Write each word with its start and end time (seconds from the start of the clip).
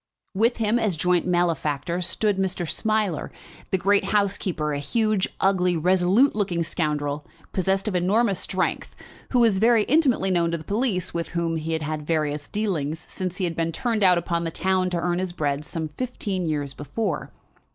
With 0.33 0.57
him, 0.57 0.79
as 0.79 0.95
joint 0.97 1.27
malefactor, 1.27 2.01
stood 2.01 2.37
Mr. 2.37 2.67
Smiler, 2.67 3.31
the 3.69 3.77
great 3.77 4.05
housebreaker, 4.05 4.73
a 4.73 4.79
huge, 4.79 5.27
ugly, 5.39 5.77
resolute 5.77 6.33
looking 6.33 6.63
scoundrel, 6.63 7.23
possessed 7.53 7.87
of 7.87 7.93
enormous 7.95 8.39
strength, 8.39 8.95
who 9.29 9.37
was 9.37 9.59
very 9.59 9.83
intimately 9.83 10.31
known 10.31 10.49
to 10.49 10.57
the 10.57 10.63
police, 10.63 11.13
with 11.13 11.27
whom 11.37 11.57
he 11.57 11.73
had 11.73 11.83
had 11.83 12.01
various 12.07 12.47
dealings 12.47 13.05
since 13.07 13.37
he 13.37 13.43
had 13.43 13.55
been 13.55 13.71
turned 13.71 14.03
out 14.03 14.17
upon 14.17 14.43
the 14.43 14.49
town 14.49 14.89
to 14.89 14.97
earn 14.97 15.19
his 15.19 15.33
bread 15.33 15.63
some 15.63 15.87
fifteen 15.87 16.47
years 16.47 16.73
before. 16.73 17.31